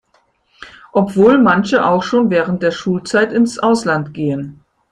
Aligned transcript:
Obwohl 0.93 1.37
manche 1.37 1.85
auch 1.85 2.01
schon 2.01 2.31
während 2.31 2.63
der 2.63 2.71
Schulzeit 2.71 3.31
ins 3.31 3.59
Ausland 3.59 4.15
gehen. 4.15 4.63